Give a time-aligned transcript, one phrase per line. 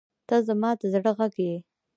[0.27, 1.55] •ته زما د زړه غږ یې.